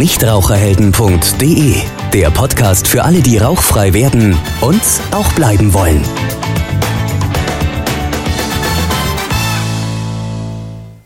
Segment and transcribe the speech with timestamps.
[0.00, 1.74] nichtraucherhelden.de.
[2.14, 4.80] Der Podcast für alle, die rauchfrei werden und
[5.10, 6.02] auch bleiben wollen.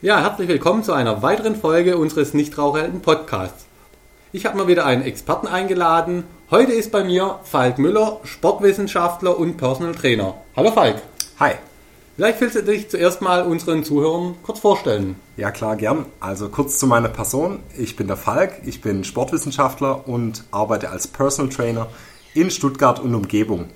[0.01, 3.67] Ja, herzlich willkommen zu einer weiteren Folge unseres Nichtraucherhelden Podcasts.
[4.31, 6.23] Ich habe mal wieder einen Experten eingeladen.
[6.53, 10.35] Heute ist bei mir Falk Müller, Sportwissenschaftler und Personal Trainer.
[10.55, 11.03] Hallo Falk.
[11.41, 11.55] Hi.
[12.17, 15.17] Vielleicht willst du dich zuerst mal unseren Zuhörern kurz vorstellen.
[15.37, 16.07] Ja, klar, gern.
[16.21, 17.59] Also kurz zu meiner Person.
[17.77, 21.89] Ich bin der Falk, ich bin Sportwissenschaftler und arbeite als Personal Trainer
[22.33, 23.67] in Stuttgart und Umgebung.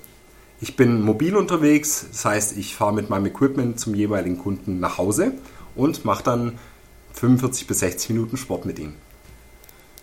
[0.61, 4.97] Ich bin mobil unterwegs, das heißt, ich fahre mit meinem Equipment zum jeweiligen Kunden nach
[4.97, 5.33] Hause
[5.75, 6.59] und mache dann
[7.13, 8.93] 45 bis 60 Minuten Sport mit ihm.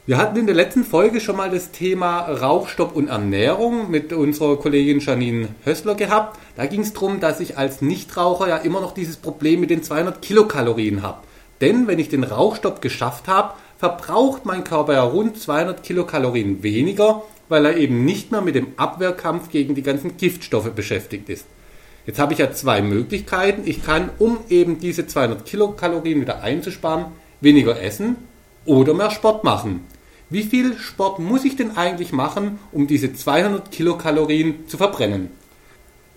[0.09, 4.57] Wir hatten in der letzten Folge schon mal das Thema Rauchstopp und Ernährung mit unserer
[4.57, 6.39] Kollegin Janine Hössler gehabt.
[6.55, 9.83] Da ging es darum, dass ich als Nichtraucher ja immer noch dieses Problem mit den
[9.83, 11.25] 200 Kilokalorien habe.
[11.61, 17.25] Denn wenn ich den Rauchstopp geschafft habe, verbraucht mein Körper ja rund 200 Kilokalorien weniger,
[17.49, 21.47] weil er eben nicht mehr mit dem Abwehrkampf gegen die ganzen Giftstoffe beschäftigt ist.
[22.07, 23.63] Jetzt habe ich ja zwei Möglichkeiten.
[23.65, 27.07] Ich kann, um eben diese 200 Kilokalorien wieder einzusparen,
[27.41, 28.15] weniger essen
[28.67, 29.81] oder mehr Sport machen.
[30.29, 35.31] Wie viel Sport muss ich denn eigentlich machen, um diese 200 Kilokalorien zu verbrennen?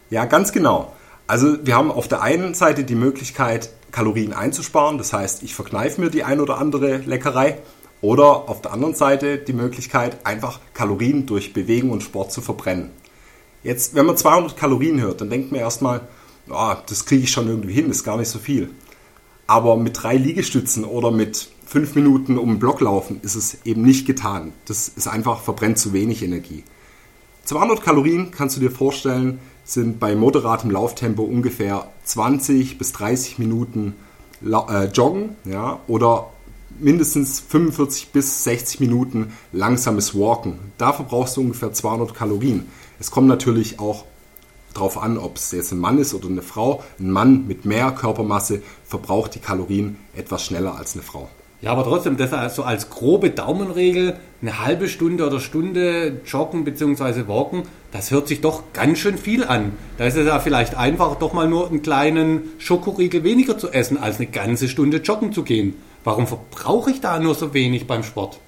[0.10, 0.94] Ja, ganz genau.
[1.28, 4.98] Also wir haben auf der einen Seite die Möglichkeit, Kalorien einzusparen.
[4.98, 7.60] Das heißt, ich verkneife mir die ein oder andere Leckerei.
[8.02, 12.90] Oder auf der anderen Seite die Möglichkeit, einfach Kalorien durch Bewegung und Sport zu verbrennen.
[13.62, 16.02] Jetzt, wenn man 200 Kalorien hört, dann denkt man erstmal,
[16.50, 18.72] oh, das kriege ich schon irgendwie hin, ist gar nicht so viel.
[19.46, 23.84] Aber mit drei Liegestützen oder mit fünf Minuten um den Block laufen ist es eben
[23.84, 24.54] nicht getan.
[24.66, 26.64] Das ist einfach, verbrennt zu wenig Energie.
[27.46, 33.94] 200 Kalorien kannst du dir vorstellen, sind bei moderatem Lauftempo ungefähr 20 bis 30 Minuten
[34.44, 36.32] äh, Joggen ja, oder
[36.80, 40.58] mindestens 45 bis 60 Minuten langsames Walken.
[40.80, 42.66] Dafür brauchst du ungefähr 200 Kalorien.
[43.00, 44.06] Es kommt natürlich auch
[44.74, 46.84] darauf an, ob es jetzt ein Mann ist oder eine Frau.
[47.00, 51.30] Ein Mann mit mehr Körpermasse verbraucht die Kalorien etwas schneller als eine Frau.
[51.62, 57.28] Ja, aber trotzdem, das also als grobe Daumenregel, eine halbe Stunde oder Stunde joggen bzw.
[57.28, 59.74] walken, das hört sich doch ganz schön viel an.
[59.98, 63.98] Da ist es ja vielleicht einfach, doch mal nur einen kleinen Schokoriegel weniger zu essen,
[63.98, 65.76] als eine ganze Stunde joggen zu gehen.
[66.06, 68.40] Warum verbrauche ich da nur so wenig beim Sport?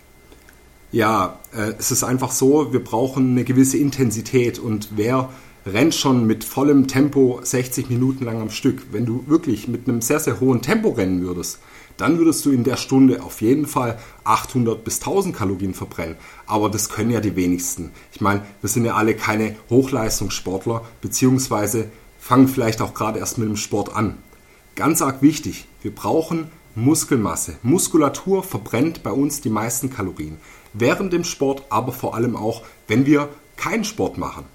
[0.94, 5.30] Ja, äh, es ist einfach so, wir brauchen eine gewisse Intensität und wer
[5.66, 8.88] rennt schon mit vollem Tempo 60 Minuten lang am Stück.
[8.92, 11.60] Wenn du wirklich mit einem sehr, sehr hohen Tempo rennen würdest,
[11.98, 16.16] dann würdest du in der Stunde auf jeden Fall 800 bis 1000 Kalorien verbrennen.
[16.48, 17.92] Aber das können ja die wenigsten.
[18.12, 21.90] Ich meine, wir sind ja alle keine Hochleistungssportler, beziehungsweise
[22.20, 24.18] fangen vielleicht auch gerade erst mit dem Sport an.
[24.76, 27.58] Ganz arg wichtig, wir brauchen Muskelmasse.
[27.62, 30.38] Muskulatur verbrennt bei uns die meisten Kalorien.
[30.74, 34.46] Während dem Sport, aber vor allem auch, wenn wir keinen Sport machen.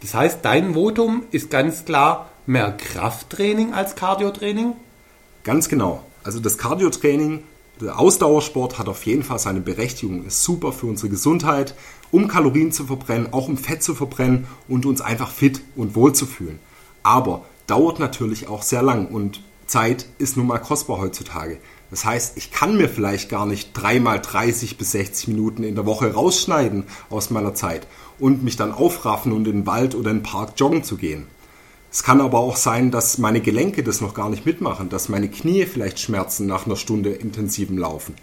[0.00, 4.74] Das heißt, dein Votum ist ganz klar mehr Krafttraining als Cardiotraining?
[5.44, 6.04] Ganz genau.
[6.24, 7.42] Also das Cardiotraining,
[7.80, 11.74] der Ausdauersport hat auf jeden Fall seine Berechtigung, ist super für unsere Gesundheit,
[12.10, 16.12] um Kalorien zu verbrennen, auch um Fett zu verbrennen und uns einfach fit und wohl
[16.12, 16.58] zu fühlen.
[17.02, 21.58] Aber dauert natürlich auch sehr lang und Zeit ist nun mal kostbar heutzutage.
[21.90, 25.86] Das heißt, ich kann mir vielleicht gar nicht dreimal 30 bis 60 Minuten in der
[25.86, 27.86] Woche rausschneiden aus meiner Zeit
[28.18, 31.26] und mich dann aufraffen und in den Wald oder in den Park joggen zu gehen.
[31.90, 35.30] Es kann aber auch sein, dass meine Gelenke das noch gar nicht mitmachen, dass meine
[35.30, 38.14] Knie vielleicht schmerzen nach einer Stunde intensivem Laufen.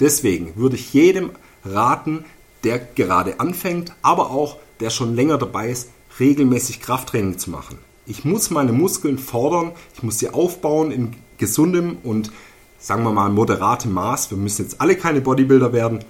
[0.00, 1.30] Deswegen würde ich jedem
[1.64, 2.26] raten,
[2.64, 5.90] der gerade anfängt, aber auch der schon länger dabei ist,
[6.20, 7.78] regelmäßig Krafttraining zu machen.
[8.06, 12.30] Ich muss meine Muskeln fordern, ich muss sie aufbauen in gesundem und
[12.86, 14.30] sagen wir mal moderatem Maß.
[14.30, 16.04] Wir müssen jetzt alle keine Bodybuilder werden,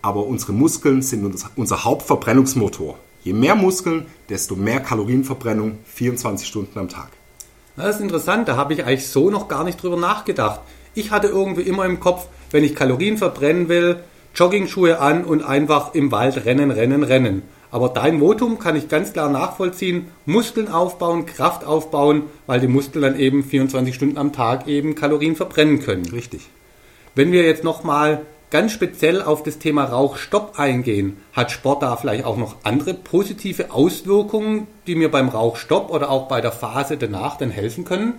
[0.00, 2.98] aber unsere Muskeln sind unser Hauptverbrennungsmotor.
[3.22, 7.08] Je mehr Muskeln, desto mehr Kalorienverbrennung 24 Stunden am Tag.
[7.76, 10.60] Das ist interessant, da habe ich eigentlich so noch gar nicht drüber nachgedacht.
[10.94, 14.02] Ich hatte irgendwie immer im Kopf, wenn ich Kalorien verbrennen will,
[14.34, 17.42] Joggingschuhe an und einfach im Wald rennen, rennen, rennen.
[17.72, 20.08] Aber dein Votum kann ich ganz klar nachvollziehen.
[20.26, 25.36] Muskeln aufbauen, Kraft aufbauen, weil die Muskeln dann eben 24 Stunden am Tag eben Kalorien
[25.36, 26.04] verbrennen können.
[26.04, 26.50] Richtig.
[27.14, 32.26] Wenn wir jetzt nochmal ganz speziell auf das Thema Rauchstopp eingehen, hat Sport da vielleicht
[32.26, 37.38] auch noch andere positive Auswirkungen, die mir beim Rauchstopp oder auch bei der Phase danach
[37.38, 38.14] dann helfen können?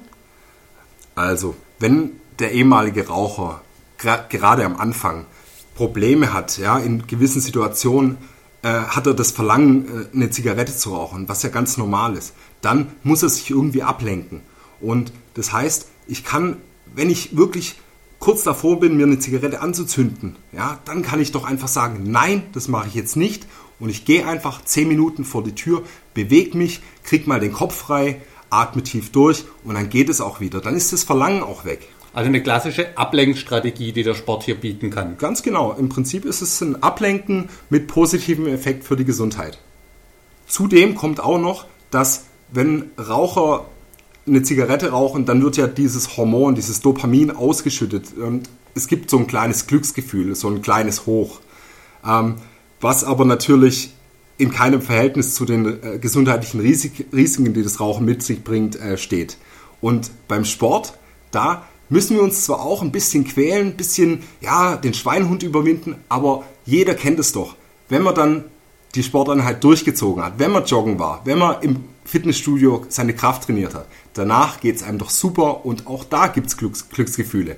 [1.14, 3.62] Also, wenn der ehemalige Raucher
[3.98, 5.28] gerade am Anfang
[5.76, 8.18] Probleme hat, ja, in gewissen Situationen
[8.64, 12.34] äh, hat er das Verlangen, äh, eine Zigarette zu rauchen, was ja ganz normal ist,
[12.62, 14.42] dann muss er sich irgendwie ablenken.
[14.82, 16.58] Und das heißt, ich kann,
[16.96, 17.76] wenn ich wirklich
[18.20, 22.44] kurz davor bin, mir eine Zigarette anzuzünden, ja, dann kann ich doch einfach sagen, nein,
[22.54, 23.46] das mache ich jetzt nicht
[23.80, 25.84] und ich gehe einfach 10 Minuten vor die Tür,
[26.14, 30.40] bewege mich, krieg mal den Kopf frei, atme tief durch und dann geht es auch
[30.40, 30.62] wieder.
[30.62, 31.90] Dann ist das Verlangen auch weg.
[32.14, 35.18] Also eine klassische Ablenkstrategie, die der Sport hier bieten kann.
[35.18, 35.74] Ganz genau.
[35.74, 39.58] Im Prinzip ist es ein Ablenken mit positivem Effekt für die Gesundheit.
[40.46, 43.66] Zudem kommt auch noch, dass wenn Raucher
[44.28, 49.18] eine Zigarette rauchen, dann wird ja dieses Hormon, dieses Dopamin ausgeschüttet und es gibt so
[49.18, 51.42] ein kleines Glücksgefühl, so ein kleines Hoch,
[52.08, 52.36] ähm,
[52.80, 53.92] was aber natürlich
[54.38, 58.76] in keinem Verhältnis zu den äh, gesundheitlichen Risik Risiken, die das Rauchen mit sich bringt,
[58.76, 59.38] äh, steht.
[59.82, 60.98] Und beim Sport,
[61.32, 65.96] da müssen wir uns zwar auch ein bisschen quälen, ein bisschen, ja, den Schweinhund überwinden,
[66.10, 67.56] aber jeder kennt es doch.
[67.90, 68.46] Wenn man dann
[68.96, 73.74] die Sporteinheit durchgezogen hat, wenn man joggen war, wenn man im Fitnessstudio seine Kraft trainiert
[73.74, 77.58] hat, danach geht es einem doch super und auch da gibt es Glücks Glücksgefühle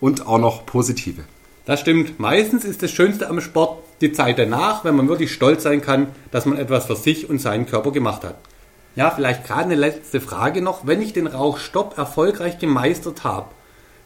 [0.00, 1.24] und auch noch positive.
[1.64, 2.20] Das stimmt.
[2.20, 6.08] Meistens ist das Schönste am Sport die Zeit danach, wenn man wirklich stolz sein kann,
[6.30, 8.36] dass man etwas für sich und seinen Körper gemacht hat.
[8.96, 10.86] Ja, vielleicht gerade eine letzte Frage noch.
[10.86, 13.46] Wenn ich den Rauchstopp erfolgreich gemeistert habe,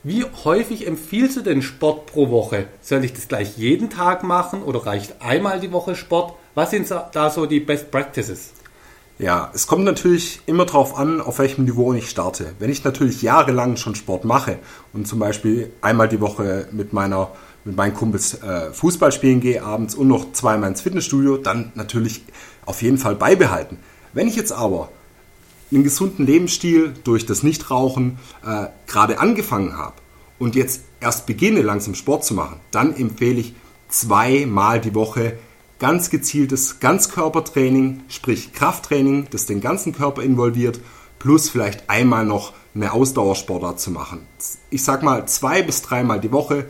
[0.05, 2.67] wie häufig empfiehlst du den Sport pro Woche?
[2.81, 6.35] Soll ich das gleich jeden Tag machen oder reicht einmal die Woche Sport?
[6.55, 8.53] Was sind da so die Best Practices?
[9.19, 12.53] Ja, es kommt natürlich immer darauf an, auf welchem Niveau ich starte.
[12.61, 14.61] Wenn ich natürlich jahrelang schon Sport mache
[14.93, 17.33] und zum Beispiel einmal die Woche mit meiner
[17.65, 22.23] mit meinen Kumpels äh, Fußball spielen gehe abends und noch zweimal ins Fitnessstudio, dann natürlich
[22.65, 23.79] auf jeden Fall beibehalten.
[24.13, 24.89] Wenn ich jetzt aber
[25.71, 29.95] einen gesunden Lebensstil durch das Nichtrauchen äh, gerade angefangen habe
[30.39, 33.55] und jetzt erst beginne langsam Sport zu machen, dann empfehle ich
[33.89, 35.39] zweimal die Woche
[35.79, 40.81] ganz gezieltes Ganzkörpertraining, sprich Krafttraining, das den ganzen Körper involviert,
[41.19, 44.27] plus vielleicht einmal noch eine Ausdauersportart zu machen.
[44.71, 46.67] Ich sag mal zwei bis dreimal die Woche,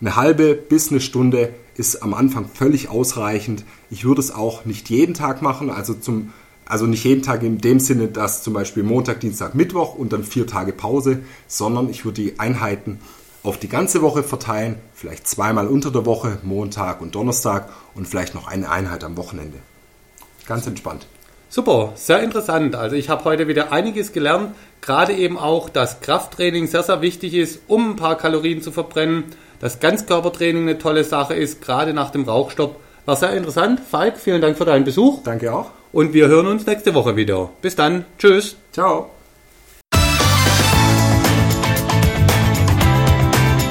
[0.00, 3.64] eine halbe bis eine Stunde ist am Anfang völlig ausreichend.
[3.90, 6.32] Ich würde es auch nicht jeden Tag machen, also zum
[6.70, 10.24] also nicht jeden Tag in dem Sinne, dass zum Beispiel Montag, Dienstag, Mittwoch und dann
[10.24, 11.18] vier Tage Pause,
[11.48, 13.00] sondern ich würde die Einheiten
[13.42, 18.34] auf die ganze Woche verteilen, vielleicht zweimal unter der Woche, Montag und Donnerstag und vielleicht
[18.34, 19.58] noch eine Einheit am Wochenende.
[20.46, 21.06] Ganz entspannt.
[21.48, 22.76] Super, sehr interessant.
[22.76, 27.34] Also ich habe heute wieder einiges gelernt, gerade eben auch, dass Krafttraining sehr, sehr wichtig
[27.34, 29.24] ist, um ein paar Kalorien zu verbrennen,
[29.58, 32.76] dass Ganzkörpertraining eine tolle Sache ist, gerade nach dem Rauchstopp.
[33.06, 33.80] War sehr interessant.
[33.80, 35.24] Falk, vielen Dank für deinen Besuch.
[35.24, 35.72] Danke auch.
[35.92, 37.50] Und wir hören uns nächste Woche wieder.
[37.62, 38.04] Bis dann.
[38.18, 38.56] Tschüss.
[38.72, 39.10] Ciao.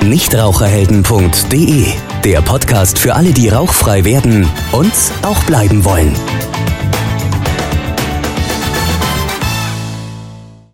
[0.04, 1.86] Nichtraucherhelden.de
[2.24, 6.16] Der Podcast für alle, die rauchfrei werden und auch bleiben wollen.